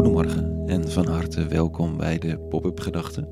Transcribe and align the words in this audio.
Goedemorgen 0.00 0.62
en 0.66 0.90
van 0.90 1.06
harte 1.06 1.46
welkom 1.46 1.96
bij 1.96 2.18
de 2.18 2.38
Pop-up 2.38 2.80
Gedachten. 2.80 3.28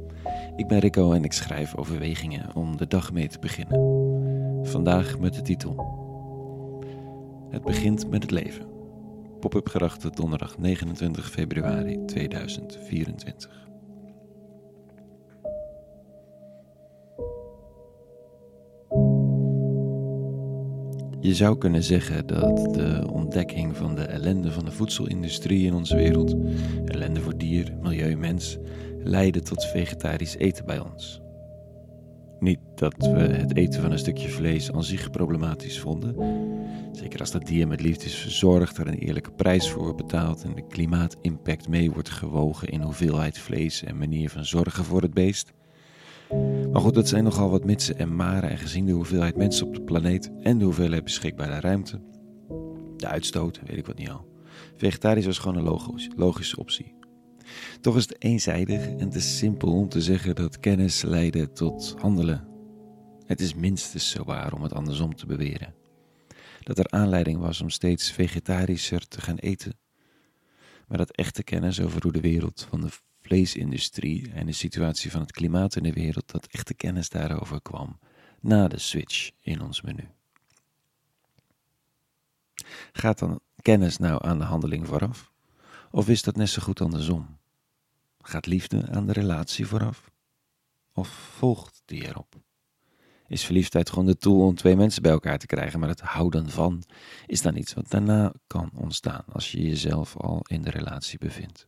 Ik 0.56 0.66
ben 0.66 0.78
Rico 0.78 1.12
en 1.12 1.24
ik 1.24 1.32
schrijf 1.32 1.76
overwegingen 1.76 2.54
om 2.54 2.76
de 2.76 2.86
dag 2.86 3.12
mee 3.12 3.28
te 3.28 3.38
beginnen. 3.38 3.80
Vandaag 4.66 5.18
met 5.18 5.34
de 5.34 5.42
titel 5.42 5.86
Het 7.50 7.62
begint 7.62 8.10
met 8.10 8.22
het 8.22 8.30
leven. 8.30 8.66
Pop-up 9.40 9.68
Gedachten 9.68 10.12
donderdag 10.12 10.58
29 10.58 11.30
februari 11.30 12.04
2024. 12.04 13.67
Je 21.20 21.34
zou 21.34 21.58
kunnen 21.58 21.82
zeggen 21.82 22.26
dat 22.26 22.74
de 22.74 23.08
ontdekking 23.12 23.76
van 23.76 23.94
de 23.94 24.02
ellende 24.02 24.52
van 24.52 24.64
de 24.64 24.70
voedselindustrie 24.70 25.66
in 25.66 25.74
onze 25.74 25.96
wereld, 25.96 26.36
ellende 26.84 27.20
voor 27.20 27.36
dier, 27.36 27.72
milieu, 27.82 28.16
mens, 28.16 28.58
leidde 29.04 29.42
tot 29.42 29.64
vegetarisch 29.64 30.36
eten 30.36 30.66
bij 30.66 30.78
ons. 30.78 31.20
Niet 32.40 32.58
dat 32.74 32.94
we 32.96 33.18
het 33.18 33.56
eten 33.56 33.82
van 33.82 33.92
een 33.92 33.98
stukje 33.98 34.28
vlees 34.28 34.72
aan 34.72 34.84
zich 34.84 35.10
problematisch 35.10 35.80
vonden. 35.80 36.14
Zeker 36.92 37.20
als 37.20 37.30
dat 37.30 37.46
dier 37.46 37.68
met 37.68 37.80
liefde 37.80 38.04
is 38.04 38.14
verzorgd, 38.14 38.78
er 38.78 38.86
een 38.86 38.98
eerlijke 38.98 39.30
prijs 39.30 39.70
voor 39.70 39.82
wordt 39.82 39.96
betaald 39.96 40.42
en 40.44 40.54
de 40.54 40.66
klimaatimpact 40.66 41.68
mee 41.68 41.90
wordt 41.90 42.10
gewogen 42.10 42.68
in 42.68 42.80
hoeveelheid 42.80 43.38
vlees 43.38 43.84
en 43.84 43.98
manier 43.98 44.30
van 44.30 44.44
zorgen 44.44 44.84
voor 44.84 45.02
het 45.02 45.14
beest. 45.14 45.52
Maar 46.72 46.80
goed, 46.80 46.94
dat 46.94 47.08
zijn 47.08 47.24
nogal 47.24 47.50
wat 47.50 47.64
mitsen 47.64 47.98
en 47.98 48.16
maren 48.16 48.50
en 48.50 48.58
gezien 48.58 48.86
de 48.86 48.92
hoeveelheid 48.92 49.36
mensen 49.36 49.66
op 49.66 49.74
de 49.74 49.82
planeet 49.82 50.30
en 50.42 50.58
de 50.58 50.64
hoeveelheid 50.64 51.04
beschikbare 51.04 51.60
ruimte, 51.60 52.00
de 52.96 53.06
uitstoot, 53.06 53.60
weet 53.66 53.78
ik 53.78 53.86
wat 53.86 53.98
niet 53.98 54.10
al. 54.10 54.26
Vegetarisch 54.76 55.26
was 55.26 55.38
gewoon 55.38 55.56
een 55.56 55.98
logische 56.16 56.58
optie. 56.58 56.94
Toch 57.80 57.96
is 57.96 58.02
het 58.02 58.22
eenzijdig 58.22 58.86
en 58.86 59.10
te 59.10 59.20
simpel 59.20 59.72
om 59.72 59.88
te 59.88 60.00
zeggen 60.00 60.34
dat 60.34 60.60
kennis 60.60 61.02
leidde 61.02 61.52
tot 61.52 61.94
handelen. 61.98 62.48
Het 63.26 63.40
is 63.40 63.54
minstens 63.54 64.10
zo 64.10 64.24
waar 64.24 64.52
om 64.52 64.62
het 64.62 64.72
andersom 64.72 65.14
te 65.14 65.26
beweren. 65.26 65.74
Dat 66.62 66.78
er 66.78 66.90
aanleiding 66.90 67.38
was 67.38 67.60
om 67.60 67.70
steeds 67.70 68.12
vegetarischer 68.12 69.08
te 69.08 69.20
gaan 69.20 69.36
eten. 69.36 69.72
Maar 70.88 70.98
dat 70.98 71.10
echte 71.10 71.42
kennis 71.42 71.80
over 71.80 72.02
hoe 72.02 72.12
de 72.12 72.20
wereld 72.20 72.66
van 72.68 72.80
de 72.80 72.88
vleesindustrie 73.20 74.32
en 74.32 74.46
de 74.46 74.52
situatie 74.52 75.10
van 75.10 75.20
het 75.20 75.32
klimaat 75.32 75.76
in 75.76 75.82
de 75.82 75.92
wereld, 75.92 76.30
dat 76.30 76.46
echte 76.46 76.74
kennis 76.74 77.08
daarover 77.08 77.62
kwam 77.62 77.98
na 78.40 78.68
de 78.68 78.78
switch 78.78 79.30
in 79.40 79.60
ons 79.60 79.82
menu. 79.82 80.08
Gaat 82.92 83.18
dan 83.18 83.40
kennis 83.62 83.96
nou 83.96 84.24
aan 84.24 84.38
de 84.38 84.44
handeling 84.44 84.86
vooraf? 84.86 85.32
Of 85.90 86.08
is 86.08 86.22
dat 86.22 86.36
net 86.36 86.48
zo 86.48 86.62
goed 86.62 86.80
andersom? 86.80 87.38
Gaat 88.20 88.46
liefde 88.46 88.88
aan 88.90 89.06
de 89.06 89.12
relatie 89.12 89.66
vooraf? 89.66 90.10
Of 90.92 91.08
volgt 91.08 91.82
die 91.84 92.06
erop? 92.06 92.34
Is 93.28 93.44
verliefdheid 93.44 93.90
gewoon 93.90 94.06
de 94.06 94.16
tool 94.16 94.46
om 94.46 94.54
twee 94.54 94.76
mensen 94.76 95.02
bij 95.02 95.10
elkaar 95.10 95.38
te 95.38 95.46
krijgen, 95.46 95.80
maar 95.80 95.88
het 95.88 96.00
houden 96.00 96.50
van 96.50 96.82
is 97.26 97.42
dan 97.42 97.56
iets 97.56 97.74
wat 97.74 97.90
daarna 97.90 98.32
kan 98.46 98.70
ontstaan 98.74 99.24
als 99.32 99.52
je 99.52 99.62
jezelf 99.62 100.16
al 100.16 100.40
in 100.46 100.62
de 100.62 100.70
relatie 100.70 101.18
bevindt? 101.18 101.66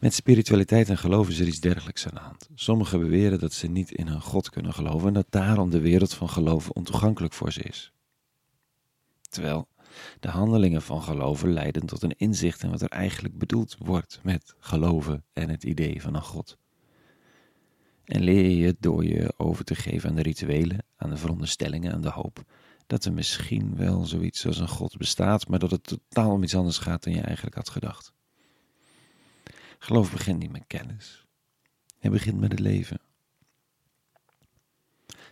Met 0.00 0.14
spiritualiteit 0.14 0.88
en 0.88 0.98
geloof 0.98 1.28
is 1.28 1.40
er 1.40 1.46
iets 1.46 1.60
dergelijks 1.60 2.06
aan 2.06 2.14
de 2.14 2.20
hand. 2.20 2.48
Sommigen 2.54 3.00
beweren 3.00 3.38
dat 3.38 3.52
ze 3.52 3.66
niet 3.66 3.90
in 3.90 4.06
een 4.06 4.20
God 4.20 4.50
kunnen 4.50 4.74
geloven 4.74 5.08
en 5.08 5.14
dat 5.14 5.26
daarom 5.30 5.70
de 5.70 5.80
wereld 5.80 6.14
van 6.14 6.28
geloven 6.28 6.74
ontoegankelijk 6.74 7.34
voor 7.34 7.52
ze 7.52 7.62
is. 7.62 7.92
Terwijl 9.28 9.68
de 10.20 10.28
handelingen 10.28 10.82
van 10.82 11.02
geloven 11.02 11.52
leiden 11.52 11.86
tot 11.86 12.02
een 12.02 12.14
inzicht 12.16 12.62
in 12.62 12.70
wat 12.70 12.82
er 12.82 12.88
eigenlijk 12.88 13.38
bedoeld 13.38 13.76
wordt 13.78 14.20
met 14.22 14.54
geloven 14.58 15.24
en 15.32 15.48
het 15.48 15.64
idee 15.64 16.02
van 16.02 16.14
een 16.14 16.22
God. 16.22 16.58
En 18.10 18.22
leer 18.22 18.50
je 18.50 18.76
door 18.80 19.04
je 19.04 19.32
over 19.36 19.64
te 19.64 19.74
geven 19.74 20.08
aan 20.08 20.14
de 20.14 20.22
rituelen, 20.22 20.84
aan 20.96 21.10
de 21.10 21.16
veronderstellingen, 21.16 21.92
aan 21.92 22.00
de 22.00 22.10
hoop 22.10 22.44
dat 22.86 23.04
er 23.04 23.12
misschien 23.12 23.76
wel 23.76 24.04
zoiets 24.04 24.46
als 24.46 24.58
een 24.58 24.68
God 24.68 24.96
bestaat, 24.96 25.48
maar 25.48 25.58
dat 25.58 25.70
het 25.70 25.84
totaal 25.84 26.30
om 26.30 26.42
iets 26.42 26.56
anders 26.56 26.78
gaat 26.78 27.04
dan 27.04 27.12
je 27.12 27.20
eigenlijk 27.20 27.56
had 27.56 27.68
gedacht. 27.68 28.12
Geloof 29.78 30.12
begint 30.12 30.38
niet 30.38 30.52
met 30.52 30.64
kennis. 30.66 31.26
Het 31.98 32.12
begint 32.12 32.40
met 32.40 32.50
het 32.50 32.60
leven. 32.60 33.00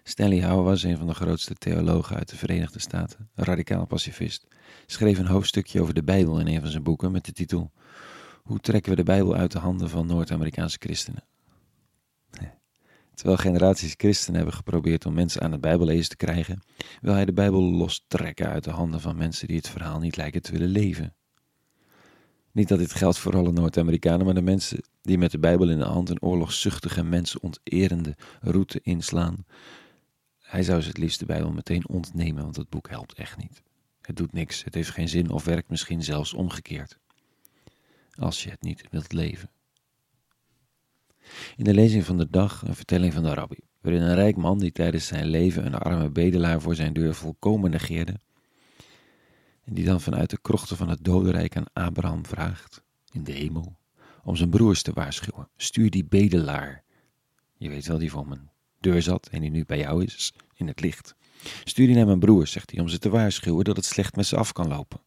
Stanley 0.02 0.48
was 0.48 0.82
een 0.82 0.96
van 0.96 1.06
de 1.06 1.14
grootste 1.14 1.54
theologen 1.54 2.16
uit 2.16 2.28
de 2.28 2.36
Verenigde 2.36 2.78
Staten, 2.78 3.28
een 3.34 3.44
radicaal 3.44 3.86
pacifist. 3.86 4.46
Schreef 4.86 5.18
een 5.18 5.26
hoofdstukje 5.26 5.80
over 5.80 5.94
de 5.94 6.02
Bijbel 6.02 6.40
in 6.40 6.46
een 6.46 6.60
van 6.60 6.70
zijn 6.70 6.82
boeken 6.82 7.12
met 7.12 7.24
de 7.24 7.32
titel 7.32 7.72
Hoe 8.42 8.60
trekken 8.60 8.90
we 8.90 8.96
de 8.96 9.02
Bijbel 9.02 9.34
uit 9.34 9.52
de 9.52 9.58
handen 9.58 9.90
van 9.90 10.06
Noord-Amerikaanse 10.06 10.78
christenen? 10.80 11.24
Terwijl 13.18 13.38
generaties 13.38 13.94
christenen 13.96 14.36
hebben 14.36 14.54
geprobeerd 14.54 15.06
om 15.06 15.14
mensen 15.14 15.42
aan 15.42 15.52
het 15.52 15.60
Bijbellezen 15.60 16.08
te 16.08 16.16
krijgen, 16.16 16.62
wil 17.00 17.14
hij 17.14 17.24
de 17.24 17.32
Bijbel 17.32 17.62
lostrekken 17.62 18.48
uit 18.48 18.64
de 18.64 18.70
handen 18.70 19.00
van 19.00 19.16
mensen 19.16 19.46
die 19.46 19.56
het 19.56 19.68
verhaal 19.68 19.98
niet 19.98 20.16
lijken 20.16 20.42
te 20.42 20.52
willen 20.52 20.68
leven. 20.68 21.14
Niet 22.52 22.68
dat 22.68 22.78
dit 22.78 22.94
geldt 22.94 23.18
voor 23.18 23.36
alle 23.36 23.52
Noord-Amerikanen, 23.52 24.24
maar 24.24 24.34
de 24.34 24.42
mensen 24.42 24.84
die 25.02 25.18
met 25.18 25.30
de 25.30 25.38
Bijbel 25.38 25.70
in 25.70 25.78
de 25.78 25.84
hand 25.84 26.08
een 26.08 26.22
oorlogszuchtige, 26.22 27.02
mensonterende 27.02 28.16
route 28.40 28.80
inslaan. 28.82 29.44
Hij 30.38 30.62
zou 30.62 30.80
ze 30.80 30.88
het 30.88 30.98
liefst 30.98 31.18
de 31.18 31.26
Bijbel 31.26 31.52
meteen 31.52 31.88
ontnemen, 31.88 32.42
want 32.42 32.56
het 32.56 32.68
boek 32.68 32.88
helpt 32.88 33.12
echt 33.12 33.36
niet. 33.36 33.62
Het 34.00 34.16
doet 34.16 34.32
niks, 34.32 34.64
het 34.64 34.74
heeft 34.74 34.90
geen 34.90 35.08
zin 35.08 35.30
of 35.30 35.44
werkt 35.44 35.70
misschien 35.70 36.02
zelfs 36.02 36.34
omgekeerd. 36.34 36.98
Als 38.14 38.42
je 38.42 38.50
het 38.50 38.62
niet 38.62 38.84
wilt 38.90 39.12
leven. 39.12 39.50
In 41.56 41.64
de 41.64 41.74
lezing 41.74 42.04
van 42.04 42.18
de 42.18 42.30
dag 42.30 42.62
een 42.62 42.74
vertelling 42.74 43.12
van 43.12 43.22
de 43.22 43.34
rabbi, 43.34 43.58
waarin 43.80 44.02
een 44.02 44.14
rijk 44.14 44.36
man 44.36 44.58
die 44.58 44.72
tijdens 44.72 45.06
zijn 45.06 45.26
leven 45.26 45.66
een 45.66 45.74
arme 45.74 46.10
bedelaar 46.10 46.60
voor 46.60 46.74
zijn 46.74 46.92
deur 46.92 47.14
volkomen 47.14 47.70
negeerde, 47.70 48.20
en 49.64 49.74
die 49.74 49.84
dan 49.84 50.00
vanuit 50.00 50.30
de 50.30 50.40
krochten 50.40 50.76
van 50.76 50.88
het 50.88 51.04
dodenrijk 51.04 51.56
aan 51.56 51.72
Abraham 51.72 52.26
vraagt, 52.26 52.82
in 53.12 53.24
de 53.24 53.32
hemel, 53.32 53.78
om 54.22 54.36
zijn 54.36 54.50
broers 54.50 54.82
te 54.82 54.92
waarschuwen. 54.92 55.48
Stuur 55.56 55.90
die 55.90 56.04
bedelaar, 56.04 56.82
je 57.56 57.68
weet 57.68 57.86
wel, 57.86 57.98
die 57.98 58.10
voor 58.10 58.28
mijn 58.28 58.50
deur 58.80 59.02
zat 59.02 59.28
en 59.28 59.40
die 59.40 59.50
nu 59.50 59.64
bij 59.64 59.78
jou 59.78 60.04
is, 60.04 60.34
in 60.54 60.66
het 60.66 60.80
licht. 60.80 61.14
Stuur 61.64 61.86
die 61.86 61.96
naar 61.96 62.06
mijn 62.06 62.18
broers, 62.18 62.52
zegt 62.52 62.70
hij, 62.70 62.80
om 62.80 62.88
ze 62.88 62.98
te 62.98 63.08
waarschuwen 63.08 63.64
dat 63.64 63.76
het 63.76 63.84
slecht 63.84 64.16
met 64.16 64.26
ze 64.26 64.36
af 64.36 64.52
kan 64.52 64.68
lopen. 64.68 65.00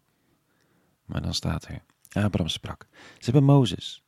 Maar 1.06 1.22
dan 1.22 1.34
staat 1.34 1.68
er, 1.68 1.84
Abraham 2.10 2.50
sprak, 2.50 2.88
ze 2.92 3.24
hebben 3.32 3.44
Mozes. 3.44 4.04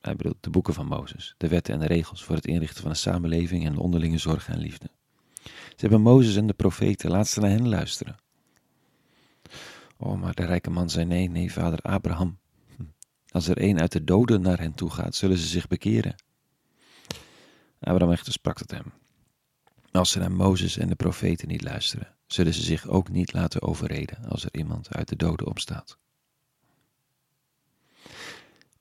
Hij 0.00 0.16
bedoelt 0.16 0.36
de 0.42 0.50
boeken 0.50 0.74
van 0.74 0.86
Mozes, 0.86 1.34
de 1.36 1.48
wetten 1.48 1.74
en 1.74 1.80
de 1.80 1.86
regels 1.86 2.24
voor 2.24 2.34
het 2.34 2.46
inrichten 2.46 2.82
van 2.82 2.90
een 2.90 2.96
samenleving 2.96 3.66
en 3.66 3.72
de 3.72 3.80
onderlinge 3.80 4.18
zorg 4.18 4.48
en 4.48 4.58
liefde. 4.58 4.90
Ze 5.44 5.76
hebben 5.76 6.00
Mozes 6.00 6.36
en 6.36 6.46
de 6.46 6.52
profeten, 6.52 7.10
laat 7.10 7.28
ze 7.28 7.40
naar 7.40 7.50
hen 7.50 7.68
luisteren. 7.68 8.16
Oh, 9.96 10.20
maar 10.20 10.34
de 10.34 10.44
rijke 10.44 10.70
man 10.70 10.90
zei 10.90 11.04
nee, 11.04 11.30
nee, 11.30 11.52
vader 11.52 11.78
Abraham. 11.78 12.38
Als 13.28 13.48
er 13.48 13.62
een 13.62 13.80
uit 13.80 13.92
de 13.92 14.04
doden 14.04 14.40
naar 14.40 14.58
hen 14.58 14.74
toe 14.74 14.90
gaat, 14.90 15.14
zullen 15.14 15.38
ze 15.38 15.46
zich 15.46 15.66
bekeren. 15.66 16.14
Abraham 17.80 18.12
echter 18.12 18.32
sprak 18.32 18.58
tot 18.58 18.70
hem. 18.70 18.92
Als 19.90 20.10
ze 20.10 20.18
naar 20.18 20.32
Mozes 20.32 20.76
en 20.78 20.88
de 20.88 20.94
profeten 20.94 21.48
niet 21.48 21.62
luisteren, 21.62 22.14
zullen 22.26 22.54
ze 22.54 22.62
zich 22.62 22.86
ook 22.86 23.08
niet 23.08 23.32
laten 23.32 23.62
overreden 23.62 24.24
als 24.28 24.44
er 24.44 24.54
iemand 24.54 24.94
uit 24.94 25.08
de 25.08 25.16
doden 25.16 25.46
opstaat. 25.46 25.98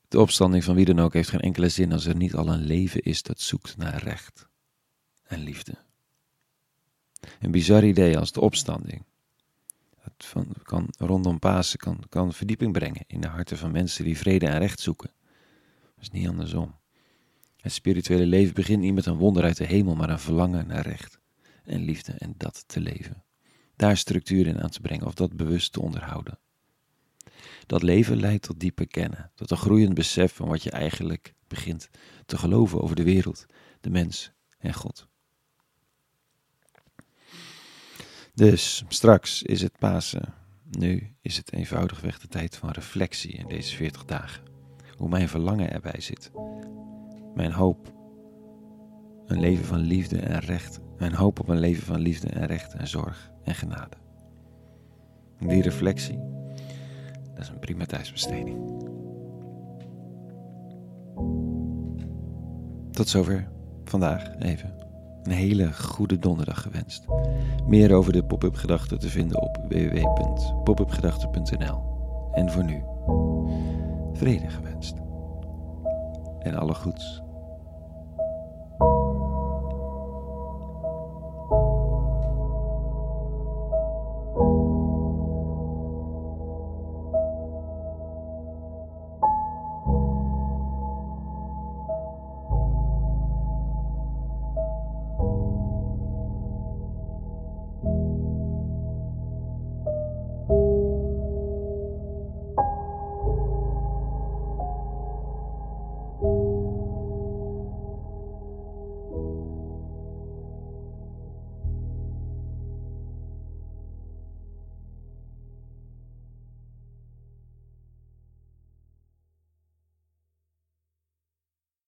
De 0.08 0.20
opstanding 0.20 0.64
van 0.64 0.76
wie 0.76 0.86
dan 0.86 1.00
ook 1.00 1.14
heeft 1.14 1.30
geen 1.30 1.40
enkele 1.40 1.70
zin 1.70 1.92
als 1.92 2.06
er 2.06 2.16
niet 2.16 2.36
al 2.36 2.48
een 2.48 2.64
leven 2.64 3.02
is 3.02 3.22
dat 3.22 3.40
zoekt 3.40 3.78
naar 3.78 4.04
recht 4.04 4.48
en 5.24 5.40
liefde. 5.40 5.74
Een 7.40 7.52
bizar 7.52 7.84
idee 7.84 8.18
als 8.18 8.32
de 8.32 8.42
opstanding, 8.42 9.04
van, 10.18 10.48
kan 10.64 10.88
rondom 10.98 11.40
Pasen 11.40 11.80
kan, 11.80 12.04
kan 12.10 12.34
verdieping 12.34 12.72
brengen 12.72 13.04
in 13.08 13.22
de 13.22 13.28
harten 13.28 13.58
van 13.58 13.72
mensen 13.72 14.04
die 14.04 14.18
vrede 14.18 14.48
en 14.48 14.60
recht 14.60 14.80
zoeken. 14.80 15.12
Dat 15.96 16.04
is 16.04 16.10
niet 16.10 16.28
andersom. 16.28 16.76
Het 17.58 17.72
spirituele 17.72 18.26
leven 18.26 18.54
begint 18.54 18.82
niet 18.82 18.94
met 18.94 19.06
een 19.06 19.18
wonder 19.18 19.44
uit 19.44 19.58
de 19.58 19.66
hemel, 19.66 19.96
maar 19.96 20.10
een 20.10 20.20
verlangen 20.20 20.68
naar 20.68 20.88
recht 20.88 21.20
en 21.64 21.84
liefde 21.84 22.14
en 22.18 22.34
dat 22.38 22.64
te 22.68 22.80
leven. 22.80 23.24
Daar 23.76 23.98
structuur 23.98 24.48
in 24.48 24.62
aan 24.62 24.70
te 24.70 24.82
brengen 24.82 25.06
of 25.06 25.14
dat 25.14 25.36
bewust 25.36 25.74
te 25.74 25.82
onderhouden. 25.82 26.40
Dat 27.68 27.84
leven 27.84 28.20
leidt 28.20 28.44
tot 28.44 28.60
diepe 28.60 28.86
kennen, 28.86 29.32
tot 29.36 29.52
een 29.52 29.58
groeiend 29.58 29.94
besef 29.94 30.34
van 30.34 30.48
wat 30.48 30.64
je 30.64 30.72
eigenlijk 30.72 31.34
begint 31.48 31.90
te 32.26 32.38
geloven 32.38 32.82
over 32.82 32.96
de 32.96 33.04
wereld, 33.04 33.46
de 33.82 33.90
mens 33.90 34.32
en 34.58 34.74
God. 34.74 35.08
Dus 38.34 38.84
straks 38.88 39.44
is 39.44 39.62
het 39.62 39.78
Pasen. 39.78 40.34
Nu 40.70 41.16
is 41.22 41.38
het 41.38 41.54
eenvoudigweg 41.54 42.20
de 42.20 42.28
tijd 42.28 42.56
van 42.56 42.70
reflectie 42.70 43.32
in 43.32 43.48
deze 43.48 43.76
40 43.76 44.06
dagen. 44.06 44.44
Hoe 44.98 45.10
mijn 45.10 45.30
verlangen 45.30 45.72
erbij 45.72 46.02
zit. 46.02 46.32
Mijn 47.36 47.52
hoop. 47.52 47.94
Een 49.26 49.40
leven 49.40 49.66
van 49.66 49.80
liefde 49.80 50.20
en 50.20 50.40
recht. 50.40 50.80
Mijn 50.98 51.14
hoop 51.14 51.40
op 51.40 51.48
een 51.48 51.60
leven 51.60 51.84
van 51.84 52.00
liefde 52.00 52.30
en 52.30 52.46
recht 52.46 52.74
en 52.74 52.88
zorg 52.88 53.32
en 53.44 53.56
genade. 53.56 53.98
Die 55.40 55.62
reflectie 55.62 56.20
Dat 57.38 57.46
is 57.46 57.52
een 57.52 57.60
prima 57.60 57.86
thuisbesteding. 57.86 58.58
Tot 62.92 63.10
zover 63.10 63.50
vandaag 63.84 64.40
even. 64.40 64.74
Een 65.24 65.32
hele 65.32 65.74
goede 65.74 66.20
donderdag 66.20 66.62
gewenst. 66.62 67.06
Meer 67.68 67.94
over 67.94 68.14
de 68.14 68.24
pop-up 68.24 68.56
gedachten 68.56 69.00
te 69.00 69.10
vinden 69.10 69.42
op 69.42 69.58
www.popupgedachten.nl. 69.68 71.82
En 72.34 72.52
voor 72.52 72.64
nu, 72.64 72.84
vrede 74.14 74.50
gewenst. 74.50 74.96
En 76.40 76.56
alle 76.56 76.74
goeds. 76.74 77.22